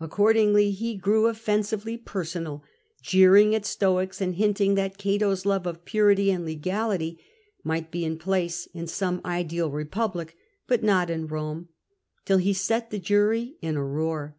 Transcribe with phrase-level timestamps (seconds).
[0.00, 2.64] Accordingly he grew offensively personal,
[3.04, 7.20] jeering at Stoics, and hinting that Cato's love of purity and legality
[7.62, 10.34] might be in place in some ideal republic,
[10.66, 11.68] but not in Eome,
[12.24, 14.36] till he set the jury in a roar.